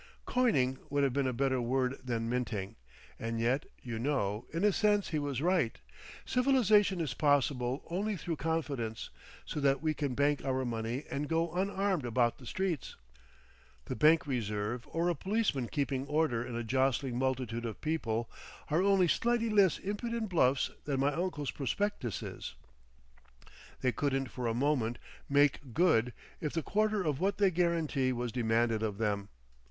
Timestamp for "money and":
10.65-11.29